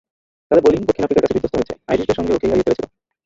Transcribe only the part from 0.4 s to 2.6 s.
তাদের বোলিং দক্ষিণ আফ্রিকার কাছে বিধ্বস্ত হয়েছে, আইরিশদের সঙ্গেও খেই